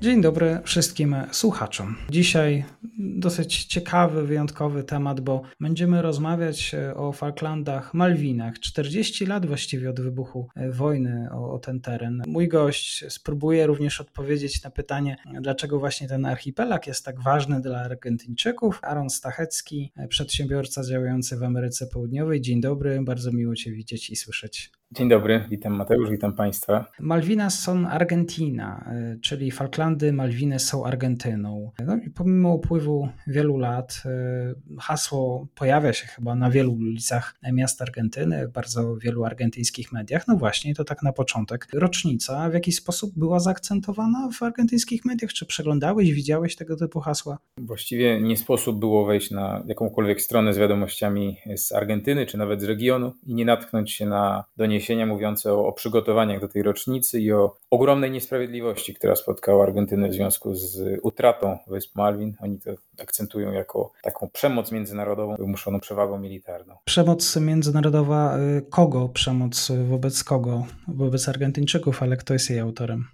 [0.00, 1.96] Dzień dobry wszystkim słuchaczom.
[2.10, 2.64] Dzisiaj
[2.98, 8.60] dosyć ciekawy, wyjątkowy temat, bo będziemy rozmawiać o Falklandach, Malwinach.
[8.60, 12.22] 40 lat właściwie od wybuchu wojny o, o, ten teren.
[12.26, 17.78] Mój gość spróbuje również odpowiedzieć na pytanie, dlaczego właśnie ten archipelag jest tak ważny dla
[17.78, 18.80] Argentyńczyków.
[18.82, 22.40] Aaron Stachecki, przedsiębiorca działający w Ameryce Południowej.
[22.40, 24.70] Dzień dobry, bardzo miło Cię widzieć i słyszeć.
[24.92, 26.84] Dzień dobry, witam Mateusz, witam Państwa.
[27.00, 31.72] Malvinas są Argentina, y, czyli Falklandy, Malwiny są Argentyną.
[31.86, 37.82] No i pomimo upływu wielu lat y, hasło pojawia się chyba na wielu ulicach miast
[37.82, 40.28] Argentyny, w bardzo wielu argentyńskich mediach.
[40.28, 41.66] No właśnie, to tak na początek.
[41.72, 45.32] Rocznica w jakiś sposób była zaakcentowana w argentyńskich mediach?
[45.32, 47.38] Czy przeglądałeś, widziałeś tego typu hasła?
[47.58, 52.64] Właściwie nie sposób było wejść na jakąkolwiek stronę z wiadomościami z Argentyny, czy nawet z
[52.64, 57.20] regionu i nie natknąć się na doniesienia doniesienia mówiące o, o, przygotowaniach do tej rocznicy
[57.20, 62.36] i o ogromnej niesprawiedliwości, która spotkała Argentynę w związku z utratą Wysp Malwin.
[62.40, 62.70] Oni to
[63.02, 66.74] akcentują jako taką przemoc międzynarodową wymuszoną przewagą militarną.
[66.84, 69.08] Przemoc międzynarodowa y, kogo?
[69.08, 70.66] Przemoc wobec kogo?
[70.88, 73.04] Wobec Argentyńczyków, ale kto jest jej autorem?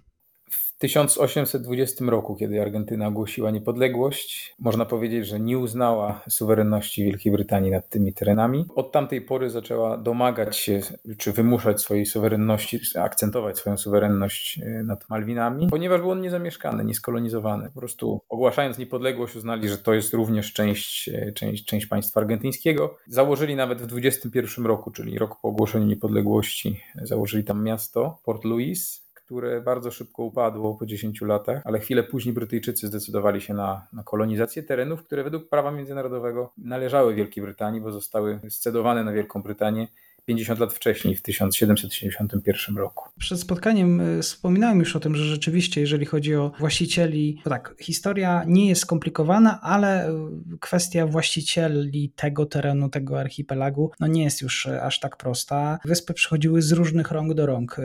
[0.75, 7.71] W 1820 roku, kiedy Argentyna ogłosiła niepodległość, można powiedzieć, że nie uznała suwerenności Wielkiej Brytanii
[7.71, 8.65] nad tymi terenami.
[8.75, 10.81] Od tamtej pory zaczęła domagać się,
[11.17, 17.69] czy wymuszać swojej suwerenności, akcentować swoją suwerenność e, nad Malwinami, ponieważ był on niezamieszkany, nieskolonizowany.
[17.73, 22.97] Po prostu ogłaszając niepodległość uznali, że to jest również część, e, część, część państwa argentyńskiego.
[23.07, 29.04] Założyli nawet w 21 roku, czyli rok po ogłoszeniu niepodległości, założyli tam miasto Port Louis
[29.25, 34.03] które bardzo szybko upadło po 10 latach, ale chwilę później Brytyjczycy zdecydowali się na, na
[34.03, 39.87] kolonizację terenów, które według prawa międzynarodowego należały Wielkiej Brytanii, bo zostały scedowane na Wielką Brytanię
[40.25, 43.09] 50 lat wcześniej, w 1771 roku.
[43.19, 48.43] Przed spotkaniem e, wspominałem już o tym, że rzeczywiście, jeżeli chodzi o właścicieli, tak, historia
[48.47, 54.65] nie jest skomplikowana, ale e, kwestia właścicieli tego terenu, tego archipelagu, no nie jest już
[54.65, 55.79] e, aż tak prosta.
[55.85, 57.77] Wyspy przychodziły z różnych rąk do rąk.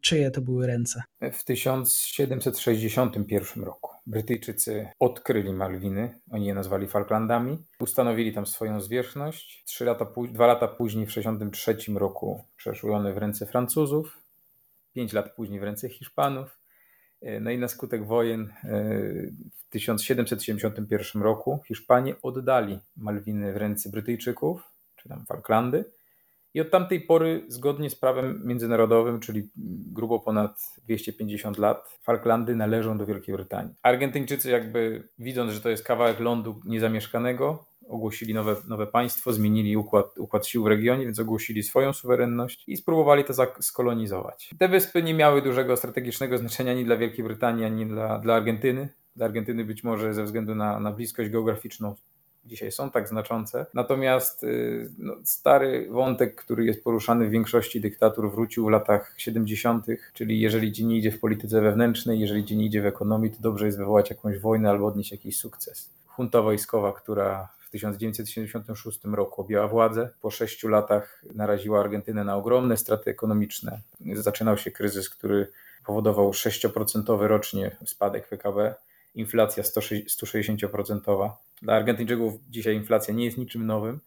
[0.00, 1.02] Czyje to były ręce?
[1.32, 3.91] W 1761 roku.
[4.06, 9.64] Brytyjczycy odkryli Malwiny, oni je nazwali Falklandami, ustanowili tam swoją zwierzchność.
[9.66, 14.18] Trzy lata, dwa lata później, w 1963 roku, przeszły one w ręce Francuzów,
[14.92, 16.58] pięć lat później w ręce Hiszpanów.
[17.20, 18.84] E, no i na skutek wojen e,
[19.54, 24.62] w 1771 roku Hiszpanie oddali Malwiny w ręce Brytyjczyków,
[24.96, 25.84] czy tam Falklandy.
[26.54, 29.50] I od tamtej pory, zgodnie z prawem międzynarodowym, czyli
[29.92, 33.74] grubo ponad 250 lat, Falklandy należą do Wielkiej Brytanii.
[33.82, 40.18] Argentyńczycy, jakby widząc, że to jest kawałek lądu niezamieszkanego, ogłosili nowe, nowe państwo, zmienili układ,
[40.18, 44.50] układ sił w regionie, więc ogłosili swoją suwerenność i spróbowali to skolonizować.
[44.58, 48.88] Te wyspy nie miały dużego strategicznego znaczenia ani dla Wielkiej Brytanii, ani dla, dla Argentyny.
[49.16, 51.94] Dla Argentyny być może ze względu na, na bliskość geograficzną
[52.44, 53.66] dzisiaj są tak znaczące.
[53.74, 59.86] Natomiast y, no, stary wątek, który jest poruszany w większości dyktatur, wrócił w latach 70.,
[60.14, 63.36] czyli jeżeli ci nie idzie w polityce wewnętrznej, jeżeli ci nie idzie w ekonomii, to
[63.40, 65.90] dobrze jest wywołać jakąś wojnę albo odnieść jakiś sukces.
[66.18, 72.76] Junta wojskowa, która w 1976 roku objęła władzę, po sześciu latach naraziła Argentynę na ogromne
[72.76, 73.80] straty ekonomiczne.
[74.14, 75.46] Zaczynał się kryzys, który
[75.86, 78.74] powodował 6% rocznie spadek PKB
[79.14, 81.30] inflacja 160%.
[81.62, 84.00] Dla Argentyńczyków dzisiaj inflacja nie jest niczym nowym.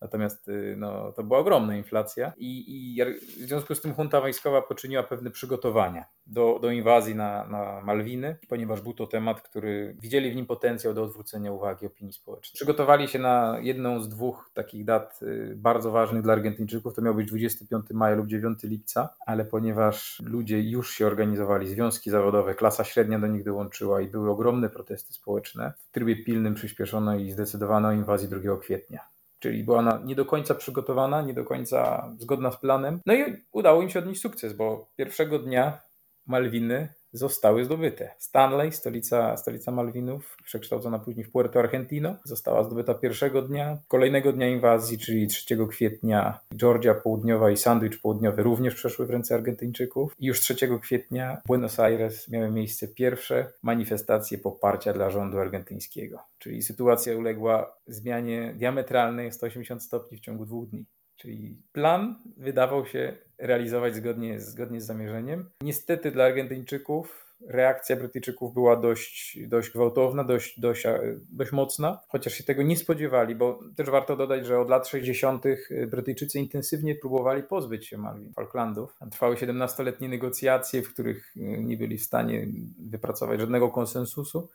[0.00, 2.64] Natomiast y, no, to była ogromna inflacja i,
[2.96, 3.04] i
[3.44, 8.36] w związku z tym junta wojskowa poczyniła pewne przygotowania do, do inwazji na, na Malwiny,
[8.48, 12.54] ponieważ był to temat, który widzieli w nim potencjał do odwrócenia uwagi opinii społecznej.
[12.54, 17.14] Przygotowali się na jedną z dwóch takich dat y, bardzo ważnych dla Argentyńczyków, to miał
[17.14, 22.84] być 25 maja lub 9 lipca, ale ponieważ ludzie już się organizowali, związki zawodowe, klasa
[22.84, 27.88] średnia do nich dołączyła i były ogromne protesty społeczne, w trybie pilnym przyspieszono i zdecydowano
[27.88, 32.50] o inwazji 2 kwietnia czyli była ona nie do końca przygotowana, nie do końca zgodna
[32.50, 33.00] z planem.
[33.06, 35.80] No i udało im się odnieść sukces, bo pierwszego dnia
[36.26, 38.10] Malwiny zostały zdobyte.
[38.18, 43.78] Stanley, stolica, stolica Malwinów, przekształcona później w Puerto Argentino, została zdobyta pierwszego dnia.
[43.88, 49.34] Kolejnego dnia inwazji, czyli 3 kwietnia, Georgia Południowa i Sandwich Południowy również przeszły w ręce
[49.34, 50.14] Argentyńczyków.
[50.18, 56.18] I już 3 kwietnia w Buenos Aires miały miejsce pierwsze manifestacje poparcia dla rządu argentyńskiego.
[56.38, 60.84] Czyli sytuacja uległa zmianie diametralnej 180 stopni w ciągu dwóch dni.
[61.18, 65.50] Czyli plan wydawał się realizować zgodnie, zgodnie z zamierzeniem.
[65.60, 70.84] Niestety dla Argentyńczyków reakcja Brytyjczyków była dość, dość gwałtowna, dość, dość,
[71.32, 75.44] dość mocna, chociaż się tego nie spodziewali, bo też warto dodać, że od lat 60.
[75.90, 78.96] Brytyjczycy intensywnie próbowali pozbyć się Malwin Falklandów.
[79.10, 82.46] Trwały 17-letnie negocjacje, w których nie byli w stanie
[82.78, 84.48] wypracować żadnego konsensusu.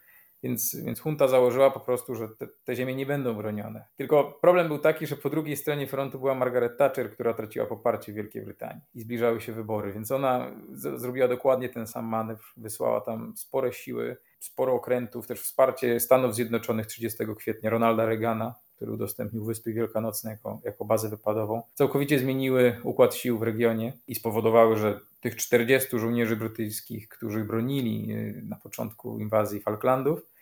[0.44, 3.86] Więc, więc junta założyła po prostu, że te, te, ziemie nie będą bronione.
[3.95, 8.12] Tylko problem był taki, że po drugiej stronie frontu była Margaret Thatcher, która traciła poparcie
[8.12, 12.44] w Wielkiej Brytanii i zbliżały się wybory, więc ona z, zrobiła dokładnie ten sam manewr,
[12.57, 18.92] wysłała tam spore siły, sporo okrętów, też wsparcie Stanów Zjednoczonych 30 kwietnia Ronalda Reagana, który
[18.92, 24.78] udostępnił Wyspy Wielkanocne jako, jako bazę wypadową, całkowicie zmieniły układ sił w regionie i spowodowały,
[24.78, 30.33] że tych 40 żołnierzy brytyjskich, którzy bronili y, na początku inwazji Falklandów,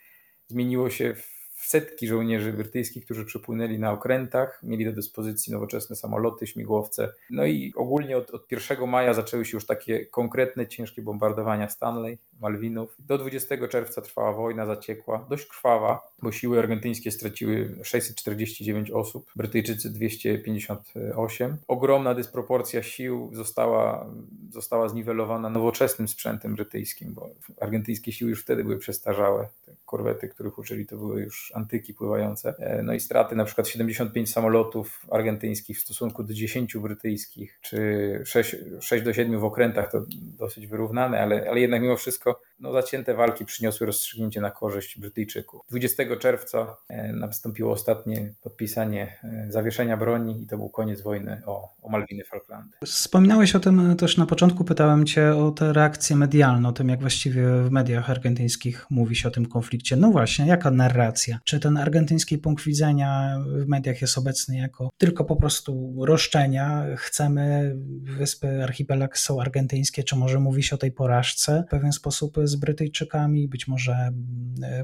[0.52, 6.48] zmieniło się w setki żołnierzy brytyjskich, którzy przypłynęli na okrętach, mieli do dyspozycji nowoczesne samoloty,
[6.48, 7.14] śmigłowce.
[7.30, 12.18] No i ogólnie od, od 1 maja zaczęły się już takie konkretne, ciężkie bombardowania Stanley,
[12.42, 12.96] Malwinów.
[13.00, 19.90] Do 20 czerwca trwała wojna zaciekła, dość krwawa, bo siły argentyńskie straciły 649 osób, Brytyjczycy
[19.90, 21.58] 258.
[21.68, 24.10] Ogromna dysproporcja sił została,
[24.50, 27.30] została zniwelowana nowoczesnym sprzętem brytyjskim, bo
[27.60, 29.48] argentyńskie siły już wtedy były przestarzałe.
[29.66, 32.54] Te korwety, których uczyli, to były już antyki pływające.
[32.60, 38.22] E, no i straty na przykład 75 samolotów argentyńskich w stosunku do 10 brytyjskich, czy
[38.26, 40.06] 6, 6 do 7 w okrętach, to
[40.38, 45.62] dosyć wyrównane, ale, ale jednak mimo wszystko no, zacięte walki przyniosły rozstrzygnięcie na korzyść Brytyjczyków.
[45.70, 51.70] 20 czerwca e, nastąpiło ostatnie podpisanie e, zawieszenia broni i to był koniec wojny o,
[51.82, 52.78] o Malwiny Falklandy.
[52.86, 57.00] Wspominałeś o tym też na początku, pytałem cię o te reakcje medialne, o tym jak
[57.00, 59.96] właściwie w mediach argentyńskich mówi się o tym konflikcie.
[59.96, 61.40] No właśnie, jaka narracja?
[61.44, 66.86] Czy ten argentyński punkt widzenia w mediach jest obecny jako tylko po prostu roszczenia?
[66.98, 72.38] Chcemy, wyspy archipelag są argentyńskie, czy może mówi się o tej porażce w pewien sposób
[72.44, 73.48] z Brytyjczykami?
[73.48, 74.12] Być może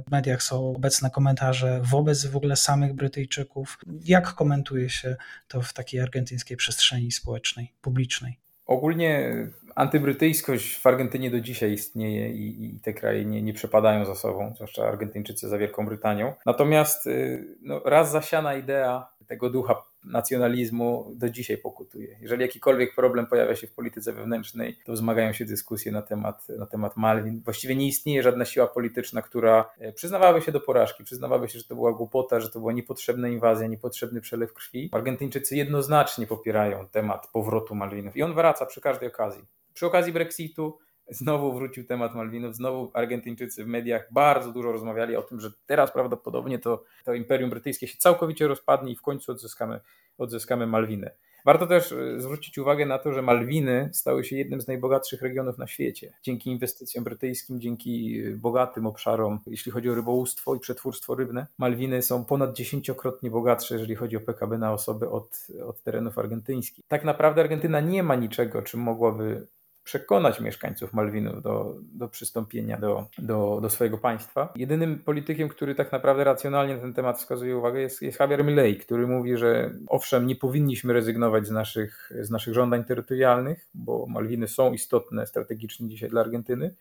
[0.07, 3.77] w mediach są obecne komentarze wobec w ogóle samych Brytyjczyków.
[4.05, 5.15] Jak komentuje się
[5.47, 8.46] to w takiej argentyńskiej przestrzeni społecznej, publicznej?
[8.67, 9.33] Ogólnie
[9.75, 14.53] antybrytyjskość w Argentynie do dzisiaj istnieje i, i te kraje nie, nie przepadają za sobą,
[14.55, 16.33] zwłaszcza Argentyńczycy za Wielką Brytanią.
[16.45, 22.17] Natomiast y, no, raz zasiana idea tego ducha nacjonalizmu do dzisiaj pokutuje.
[22.21, 26.65] Jeżeli jakikolwiek problem pojawia się w polityce wewnętrznej, to wzmagają się dyskusje na temat, na
[26.65, 27.41] temat Malwin.
[27.45, 31.65] Właściwie nie istnieje żadna siła polityczna, która e, przyznawałaby się do porażki, przyznawałaby się, że
[31.65, 34.89] to była głupota, że to była niepotrzebna inwazja, niepotrzebny przelew krwi.
[34.91, 39.45] Argentyńczycy jednoznacznie popierają temat powrotu Malwinów i on wraca przy każdej okazji.
[39.73, 40.77] Przy okazji Brexitu
[41.09, 45.91] Znowu wrócił temat Malwinów, znowu Argentyńczycy w mediach bardzo dużo rozmawiali o tym, że teraz
[45.91, 49.79] prawdopodobnie to, to Imperium Brytyjskie się całkowicie rozpadnie i w końcu odzyskamy,
[50.17, 51.11] odzyskamy Malwiny.
[51.47, 55.57] Warto też e, zwrócić uwagę na to, że Malwiny stały się jednym z najbogatszych regionów
[55.57, 56.13] na świecie.
[56.23, 62.01] Dzięki inwestycjom brytyjskim, dzięki e, bogatym obszarom, jeśli chodzi o rybołówstwo i przetwórstwo rybne, Malwiny
[62.01, 66.85] są ponad dziesięciokrotnie bogatsze, jeżeli chodzi o PKB na osobę od, od terenów argentyńskich.
[66.87, 69.47] Tak naprawdę Argentyna nie ma niczego, czym mogłaby
[69.87, 74.53] przekonać mieszkańców Malwinów do, do przystąpienia do, do, do swojego państwa.
[74.55, 78.77] Jedynym politykiem, który tak naprawdę racjonalnie na ten temat wskazuje uwagę jest, jest Javier Milei,
[78.77, 84.47] który mówi, że owszem, nie powinniśmy rezygnować z naszych, z naszych żądań terytorialnych, bo Malwiny
[84.47, 86.75] są istotne strategicznie dzisiaj dla Argentyny,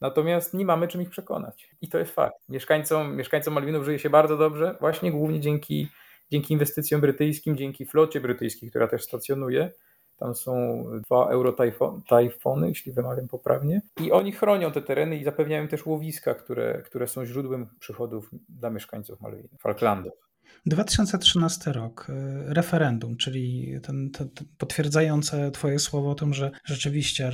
[0.00, 1.70] Natomiast nie mamy czym ich przekonać.
[1.80, 2.48] I to jest fakt.
[2.48, 5.88] Mieszkańcom, mieszkańcom Malwinów żyje się bardzo dobrze, właśnie głównie dzięki,
[6.30, 9.70] dzięki inwestycjom brytyjskim, dzięki flocie brytyjskiej, która też stacjonuje.
[10.18, 13.82] Tam są dwa eurotajfony, jeśli wymawiam poprawnie.
[14.00, 18.70] I oni chronią te tereny i zapewniają też łowiska, które, które są źródłem przychodów dla
[18.70, 20.27] mieszkańców Malwin, Falklandów.
[20.66, 24.28] 2013 rok, y, referendum, czyli ten, ten,
[24.58, 27.32] potwierdzające Twoje słowo o tym, że rzeczywiście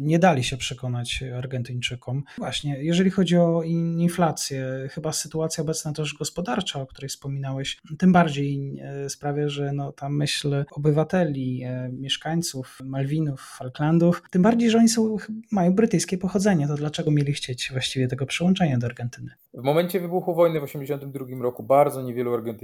[0.00, 2.22] nie dali się przekonać Argentyńczykom.
[2.38, 3.62] Właśnie, jeżeli chodzi o
[3.98, 9.92] inflację, chyba sytuacja obecna też gospodarcza, o której wspominałeś, tym bardziej y, sprawia, że no,
[9.92, 15.16] ta myśl obywateli, y, mieszkańców Malwinów, Falklandów, tym bardziej, że oni są,
[15.52, 19.30] mają brytyjskie pochodzenie, to dlaczego mieli chcieć właściwie tego przyłączenia do Argentyny?
[19.54, 22.55] W momencie wybuchu wojny w 1982 roku bardzo niewielu Argentyńczyków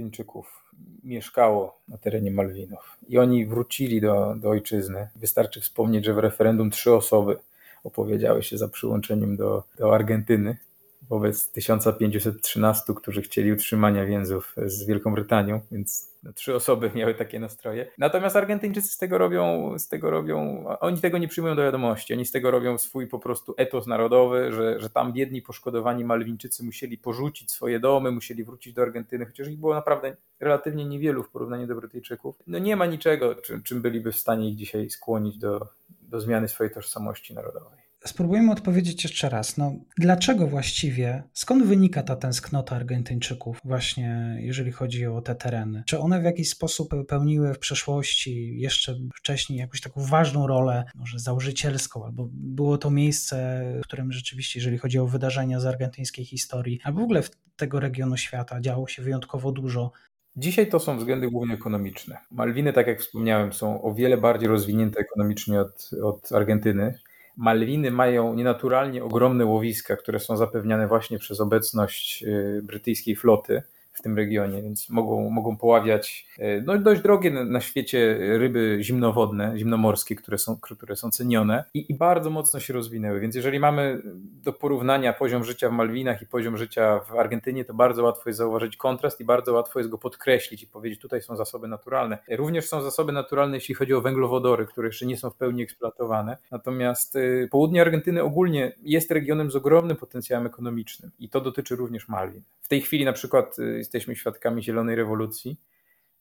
[1.03, 5.07] mieszkało na terenie Malwinów i oni wrócili do, do ojczyzny.
[5.15, 7.37] Wystarczy wspomnieć, że w referendum trzy osoby
[7.83, 10.57] opowiedziały się za przyłączeniem do, do Argentyny
[11.13, 17.39] wobec 1513, którzy chcieli utrzymania więzów z Wielką Brytanią, więc no, trzy osoby miały takie
[17.39, 17.91] nastroje.
[17.97, 22.25] Natomiast Argentyńczycy z tego robią, z tego robią, oni tego nie przyjmują do wiadomości, oni
[22.25, 26.97] z tego robią swój po prostu etos narodowy, że, że tam biedni, poszkodowani Malwińczycy musieli
[26.97, 31.67] porzucić swoje domy, musieli wrócić do Argentyny, chociaż ich było naprawdę relatywnie niewielu w porównaniu
[31.67, 32.35] do Brytyjczyków.
[32.47, 35.67] No nie ma niczego, czym, czym byliby w stanie ich dzisiaj skłonić do,
[36.01, 37.82] do zmiany swojej tożsamości narodowej.
[38.05, 39.57] Spróbujmy odpowiedzieć jeszcze raz.
[39.57, 45.83] No, dlaczego właściwie, skąd wynika ta tęsknota Argentyńczyków, właśnie jeżeli chodzi o te tereny?
[45.85, 51.19] Czy one w jakiś sposób pełniły w przeszłości, jeszcze wcześniej, jakąś taką ważną rolę, może
[51.19, 56.79] założycielską, albo było to miejsce, w którym rzeczywiście, jeżeli chodzi o wydarzenia z argentyńskiej historii,
[56.83, 59.91] albo w ogóle w tego regionu świata działo się wyjątkowo dużo,
[60.35, 62.17] Dzisiaj to są względy głównie ekonomiczne.
[62.31, 66.99] Malwiny, tak jak wspomniałem, są o wiele bardziej rozwinięte ekonomicznie od, od Argentyny.
[67.37, 73.61] Malwiny mają nienaturalnie ogromne łowiska, które są zapewniane właśnie przez obecność y, brytyjskiej floty
[73.93, 79.57] w tym regionie, więc mogą, mogą poławiać e, no, dość drogie na świecie ryby zimnowodne,
[79.57, 83.19] zimnomorskie, które są, które są cenione i, i bardzo mocno się rozwinęły.
[83.19, 84.01] Więc jeżeli mamy
[84.43, 88.37] do porównania poziom życia w Malwinach i poziom życia w Argentynie, to bardzo łatwo jest
[88.37, 92.17] zauważyć kontrast i bardzo łatwo jest go podkreślić i powiedzieć, tutaj są zasoby naturalne.
[92.29, 96.37] Również są zasoby naturalne, jeśli chodzi o węglowodory, które jeszcze nie są w pełni eksploatowane.
[96.51, 102.07] Natomiast y, południe Argentyny ogólnie jest regionem z ogromnym potencjałem ekonomicznym i to dotyczy również
[102.07, 102.41] Malwin.
[102.61, 105.57] W tej chwili na przykład jesteśmy świadkami zielonej rewolucji.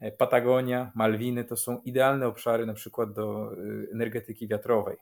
[0.00, 4.96] E, Patagonia, Malwiny to są idealne obszary na przykład do y, energetyki wiatrowej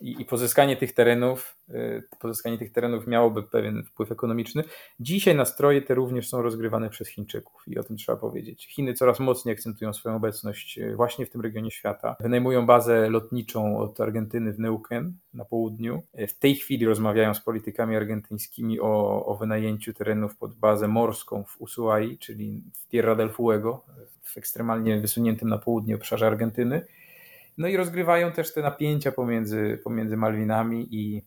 [0.00, 4.64] i, i pozyskanie tych terenów, y, pozyskanie tych terenów miałoby pewien wpływ ekonomiczny.
[5.00, 8.66] Dzisiaj nastroje te również są rozgrywane przez Chińczyków i o tym trzeba powiedzieć.
[8.66, 12.16] Chiny coraz mocniej akcentują swoją obecność y, właśnie w tym regionie świata.
[12.20, 16.02] Wynajmują bazę lotniczą od Argentyny w Neuquén na południu.
[16.18, 21.44] Y, w tej chwili rozmawiają z politykami argentyńskimi o, o wynajęciu terenów pod bazę morską
[21.44, 23.84] w Ushuai, czyli w Tierra del Fuego,
[24.22, 26.86] w ekstremalnie wysuniętym na południe obszarze Argentyny.
[27.58, 31.22] No i rozgrywają też te napięcia pomiędzy, pomiędzy Malwinami i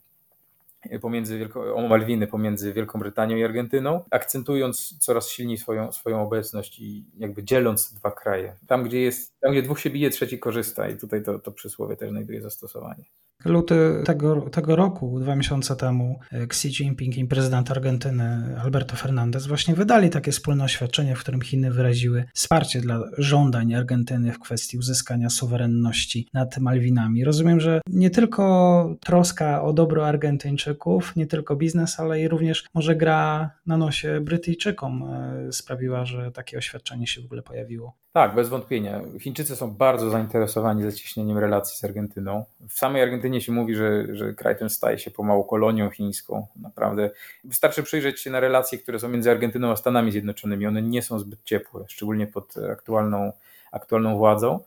[1.01, 6.79] pomiędzy Wielko, o Malwiny pomiędzy Wielką Brytanią i Argentyną, akcentując coraz silniej swoją, swoją obecność
[6.79, 8.55] i jakby dzieląc dwa kraje.
[8.67, 11.95] Tam gdzie, jest, tam, gdzie dwóch się bije, trzeci korzysta i tutaj to, to przysłowie
[11.95, 13.03] też znajduje zastosowanie.
[13.45, 13.75] Luty
[14.05, 20.09] tego, tego roku, dwa miesiące temu, Xi Jinping i prezydent Argentyny Alberto Fernandez właśnie wydali
[20.09, 26.27] takie wspólne oświadczenie, w którym Chiny wyraziły wsparcie dla żądań Argentyny w kwestii uzyskania suwerenności
[26.33, 27.23] nad Malwinami.
[27.23, 32.95] Rozumiem, że nie tylko troska o dobro Argentyńczyków, nie tylko biznes, ale i również może
[32.95, 37.97] gra na nosie Brytyjczykom e, sprawiła, że takie oświadczenie się w ogóle pojawiło.
[38.17, 39.01] Tak, bez wątpienia.
[39.19, 42.45] Chińczycy są bardzo zainteresowani zacieśnieniem relacji z Argentyną.
[42.69, 46.47] W samej Argentynie się mówi, że, że kraj ten staje się pomału kolonią chińską.
[46.55, 47.09] Naprawdę
[47.43, 50.67] wystarczy przyjrzeć się na relacje, które są między Argentyną a Stanami Zjednoczonymi.
[50.67, 53.31] One nie są zbyt ciepłe, szczególnie pod aktualną,
[53.71, 54.59] aktualną władzą.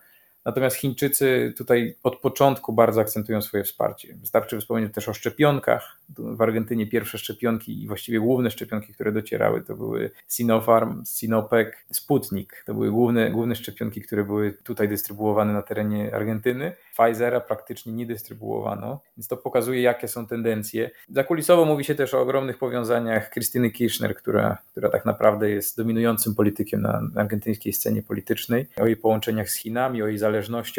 [0.45, 4.15] Natomiast Chińczycy tutaj od początku bardzo akcentują swoje wsparcie.
[4.21, 6.01] Wystarczy wspomnieć też o szczepionkach.
[6.19, 12.63] W Argentynie pierwsze szczepionki i właściwie główne szczepionki, które docierały, to były Sinopharm, Sinopec, Sputnik.
[12.67, 16.73] To były główne, główne szczepionki, które były tutaj dystrybuowane na terenie Argentyny.
[16.97, 20.91] Pfizera praktycznie nie dystrybuowano, więc to pokazuje, jakie są tendencje.
[21.09, 26.35] Zakulisowo mówi się też o ogromnych powiązaniach Krystyny Kirchner, która, która tak naprawdę jest dominującym
[26.35, 30.30] politykiem na argentyńskiej scenie politycznej, o jej połączeniach z Chinami, o jej zależności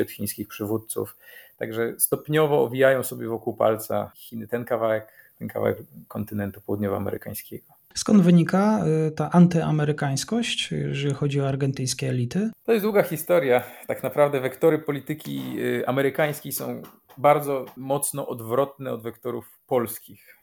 [0.01, 1.17] od chińskich przywódców.
[1.57, 5.07] Także stopniowo owijają sobie wokół palca Chiny ten kawałek,
[5.39, 5.77] ten kawałek
[6.07, 7.73] kontynentu południowoamerykańskiego.
[7.95, 12.51] Skąd wynika y, ta antyamerykańskość, jeżeli chodzi o argentyńskie elity?
[12.63, 13.63] To jest długa historia.
[13.87, 16.81] Tak naprawdę wektory polityki y, amerykańskiej są
[17.17, 20.37] bardzo mocno odwrotne od wektorów polskich.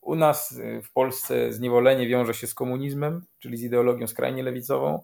[0.00, 5.02] U nas y, w Polsce zniewolenie wiąże się z komunizmem, czyli z ideologią skrajnie lewicową.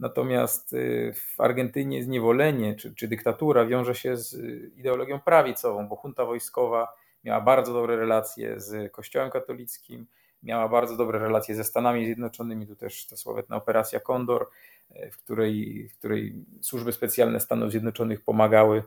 [0.00, 6.00] Natomiast y, w Argentynie zniewolenie czy, czy dyktatura wiąże się z y, ideologią prawicową, bo
[6.04, 6.92] junta wojskowa
[7.24, 10.06] miała bardzo dobre relacje z Kościołem katolickim,
[10.42, 14.46] miała bardzo dobre relacje ze Stanami Zjednoczonymi, tu też ta sławetna operacja Kondor,
[14.90, 18.82] y, w której, w której służby specjalne Stanów Zjednoczonych pomagały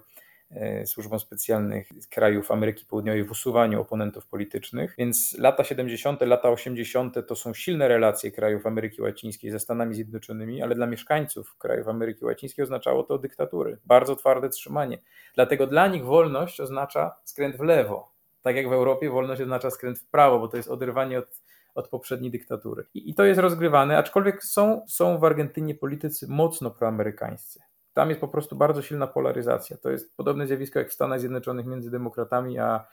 [0.85, 4.95] służbom specjalnych krajów Ameryki Południowej w usuwaniu oponentów politycznych.
[4.97, 7.27] Więc lata 70., lata 80.
[7.27, 12.25] to są silne relacje krajów Ameryki Łacińskiej ze Stanami Zjednoczonymi, ale dla mieszkańców krajów Ameryki
[12.25, 14.97] Łacińskiej oznaczało to dyktatury, bardzo twarde trzymanie.
[15.35, 18.13] Dlatego dla nich wolność oznacza skręt w lewo.
[18.41, 21.41] Tak jak w Europie wolność oznacza skręt w prawo, bo to jest oderwanie od,
[21.75, 22.85] od poprzedniej dyktatury.
[22.93, 27.59] I, I, to jest rozgrywane, aczkolwiek są, są w Argentynie politycy mocno proamerykańscy.
[27.93, 29.77] Tam jest po prostu bardzo silna polaryzacja.
[29.77, 32.85] To jest podobne zjawisko jak w Stanach Zjednoczonych między demokratami a,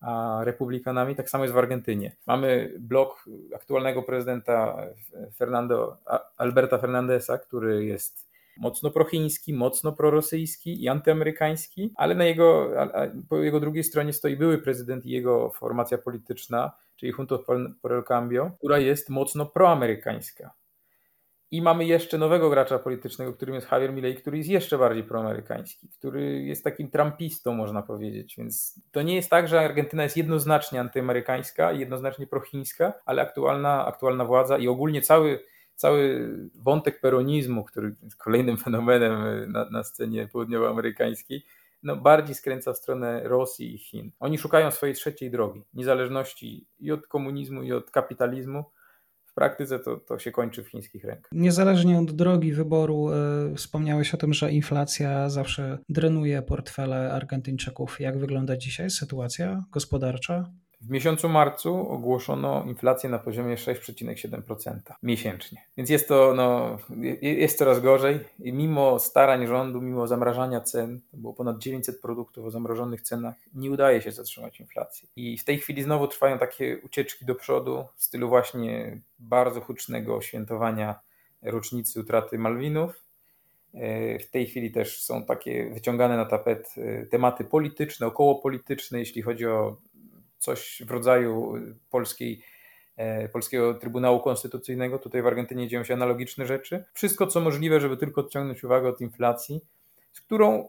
[0.00, 1.16] a republikanami.
[1.16, 2.16] Tak samo jest w Argentynie.
[2.26, 4.76] Mamy blok aktualnego prezydenta
[5.36, 5.96] Fernando,
[6.36, 12.70] Alberta Fernandesa, który jest mocno prochiński, mocno prorosyjski i antyamerykański, ale na jego,
[13.28, 17.40] po jego drugiej stronie stoi były prezydent i jego formacja polityczna, czyli Juntos
[17.82, 20.50] por el Cambio, która jest mocno proamerykańska.
[21.52, 25.88] I mamy jeszcze nowego gracza politycznego, którym jest Javier Milei, który jest jeszcze bardziej proamerykański,
[25.88, 28.34] który jest takim trumpistą, można powiedzieć.
[28.38, 34.24] Więc to nie jest tak, że Argentyna jest jednoznacznie antyamerykańska, jednoznacznie prochińska, ale aktualna, aktualna
[34.24, 35.44] władza i ogólnie cały,
[35.74, 41.44] cały wątek peronizmu, który jest kolejnym fenomenem na, na scenie południowoamerykańskiej,
[41.82, 44.10] no, bardziej skręca w stronę Rosji i Chin.
[44.20, 48.64] Oni szukają swojej trzeciej drogi, niezależności i od komunizmu, i od kapitalizmu
[49.32, 51.32] w praktyce to, to się kończy w chińskich rękach.
[51.32, 53.10] Niezależnie od drogi wyboru,
[53.52, 58.00] y, wspomniałeś o tym, że inflacja zawsze drenuje portfele Argentyńczyków.
[58.00, 60.52] Jak wygląda dzisiaj sytuacja gospodarcza?
[60.82, 65.64] W miesiącu marcu ogłoszono inflację na poziomie 6,7% miesięcznie.
[65.76, 66.78] Więc jest to no,
[67.22, 68.20] jest coraz gorzej.
[68.38, 73.70] I mimo starań rządu, mimo zamrażania cen, było ponad 900 produktów o zamrożonych cenach, nie
[73.70, 75.08] udaje się zatrzymać inflacji.
[75.16, 80.20] I w tej chwili znowu trwają takie ucieczki do przodu w stylu właśnie bardzo hucznego
[80.20, 81.00] świętowania
[81.42, 83.02] rocznicy utraty Malwinów.
[83.74, 88.98] E, w tej chwili też są takie wyciągane na tapet e, tematy polityczne, około polityczne,
[88.98, 89.76] jeśli chodzi o
[90.42, 91.54] coś w rodzaju
[91.90, 92.42] polskiej,
[92.96, 94.98] e, polskiego Trybunału Konstytucyjnego.
[94.98, 96.84] Tutaj w Argentynie dzieją się analogiczne rzeczy.
[96.92, 99.60] Wszystko, co możliwe, żeby tylko odciągnąć uwagę od inflacji,
[100.12, 100.68] z którą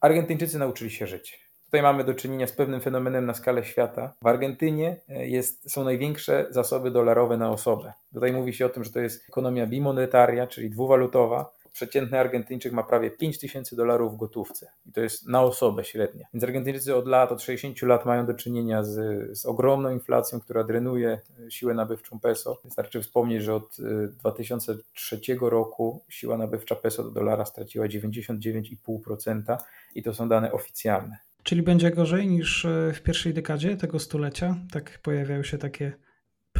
[0.00, 1.52] Argentyńczycy nauczyli się żyć.
[1.64, 4.14] Tutaj mamy do czynienia z pewnym fenomenem na skalę świata.
[4.22, 7.92] W Argentynie e, jest, są największe zasoby dolarowe na osobę.
[8.14, 12.82] Tutaj mówi się o tym, że to jest ekonomia bimonetaria, czyli dwuwalutowa przeciętny Argentyńczyk ma
[12.82, 14.70] prawie 5 tysięcy dolarów w gotówce.
[14.86, 16.26] I to jest na osobę średnia.
[16.34, 18.94] Więc Argentyńczycy od lat, od 60 lat mają do czynienia z,
[19.38, 22.60] z ogromną inflacją, która drenuje siłę nabywczą peso.
[22.64, 23.76] Wystarczy wspomnieć, że od
[24.18, 29.56] 2003 y, roku siła nabywcza peso do dolara straciła 99,5%
[29.94, 31.18] i to są dane oficjalne.
[31.42, 34.56] Czyli będzie gorzej niż y, w pierwszej dekadzie tego stulecia?
[34.72, 35.92] Tak pojawiają się takie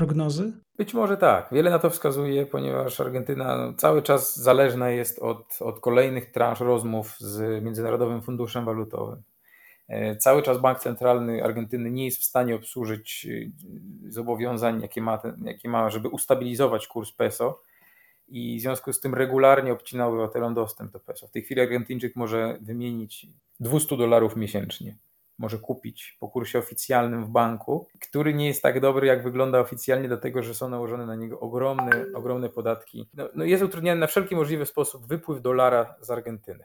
[0.07, 0.53] prognozy?
[0.77, 1.49] Być może tak.
[1.53, 7.17] Wiele na to wskazuje, ponieważ Argentyna cały czas zależna jest od, od kolejnych transz rozmów
[7.19, 9.23] z Międzynarodowym Funduszem Walutowym.
[9.89, 13.27] E, cały czas Bank Centralny Argentyny nie jest w stanie obsłużyć
[14.07, 17.61] e, zobowiązań, jakie ma, jakie ma żeby ustabilizować kurs peso
[18.29, 21.27] i w związku z tym regularnie obcina obywatelom dostęp do peso.
[21.27, 23.27] W tej chwili Argentyńczyk może wymienić
[23.61, 24.97] 200 dolarów miesięcznie
[25.43, 30.09] może kupić po kursie oficjalnym w banku, który nie jest tak dobry, jak wygląda oficjalnie,
[30.09, 33.09] dlatego że są nałożone na niego ogromne, ogromne podatki.
[33.15, 36.65] No, no jest utrudniany na wszelki możliwy sposób wypływ dolara z Argentyny.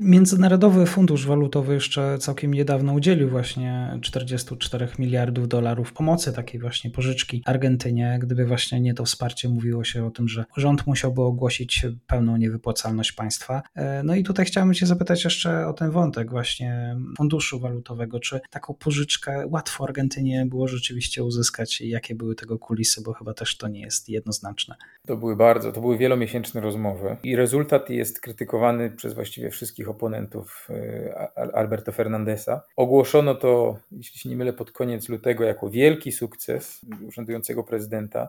[0.00, 7.42] Międzynarodowy Fundusz Walutowy jeszcze całkiem niedawno udzielił właśnie 44 miliardów dolarów pomocy, takiej właśnie pożyczki
[7.46, 8.18] Argentynie.
[8.22, 13.12] Gdyby właśnie nie to wsparcie, mówiło się o tym, że rząd musiałby ogłosić pełną niewypłacalność
[13.12, 13.62] państwa.
[13.74, 18.20] E, no i tutaj chciałem Cię zapytać jeszcze o ten wątek właśnie Funduszu Walutowego.
[18.20, 23.34] Czy taką pożyczkę łatwo Argentynie było rzeczywiście uzyskać i jakie były tego kulisy, bo chyba
[23.34, 24.74] też to nie jest jednoznaczne.
[25.06, 30.68] To były bardzo, to były wielomiesięczne rozmowy i rezultat jest krytykowany przez właściwie wszystkich oponentów
[30.70, 32.62] e, Alberto Fernandesa.
[32.76, 38.28] Ogłoszono to, jeśli się nie mylę, pod koniec lutego jako wielki sukces urzędującego prezydenta.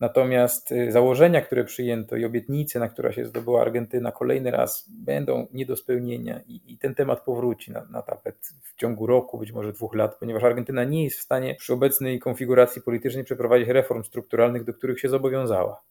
[0.00, 5.46] Natomiast e, założenia, które przyjęto i obietnice, na które się zdobyła Argentyna, kolejny raz będą
[5.52, 9.52] nie do spełnienia i, i ten temat powróci na, na, tapet w ciągu roku, być
[9.52, 14.04] może dwóch lat, ponieważ Argentyna nie jest w stanie przy obecnej konfiguracji politycznej przeprowadzić reform
[14.04, 15.82] strukturalnych, do których się zobowiązała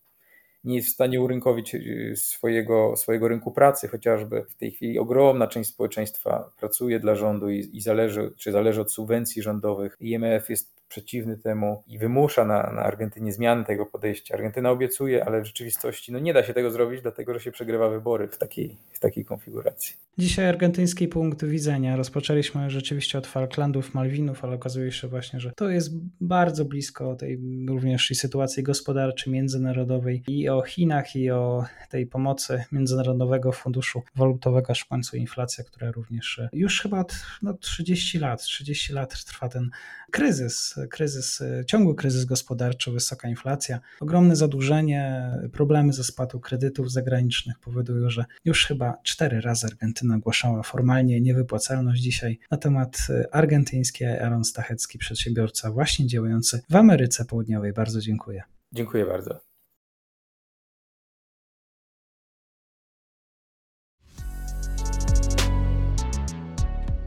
[0.65, 5.47] nie jest w stanie urynkowić y, swojego, swojego rynku pracy, chociażby w tej chwili ogromna
[5.47, 9.97] część społeczeństwa pracuje dla rządu i, i zależy, czy zależy od subwencji rządowych.
[9.99, 14.36] IMF jest przeciwny temu i wymusza na, na Argentynie zmiany tego podejścia.
[14.36, 17.89] Argentyna obiecuje, ale w rzeczywistości no, nie da się tego zrobić, dlatego że się przegrywa
[17.89, 19.95] wybory w takiej, w takiej konfiguracji.
[20.17, 21.95] Dzisiaj argentyński punkt widzenia.
[21.95, 27.39] Rozpoczęliśmy rzeczywiście od Falklandów, Malwinów, ale okazuje się właśnie, że to jest bardzo blisko tej
[27.67, 34.71] również i sytuacji gospodarczej, międzynarodowej i o Chinach, i o tej pomocy Międzynarodowego Funduszu Walutowego,
[34.71, 39.50] aż w końcu inflacja, która również już chyba od no, 30 lat, 30 lat trwa
[39.50, 39.69] ten
[40.12, 48.10] kryzys, kryzys, ciągły kryzys gospodarczy, wysoka inflacja, ogromne zadłużenie, problemy ze spłatą kredytów zagranicznych powodują,
[48.10, 54.44] że już chyba cztery razy Argentyna ogłaszała formalnie niewypłacalność dzisiaj na temat y, argentyński Aaron
[54.44, 57.74] Stachecki, przedsiębiorca właśnie działający w Ameryce Południowej.
[57.74, 58.44] Bardzo dziękuję.
[58.72, 59.44] Dziękuję bardzo.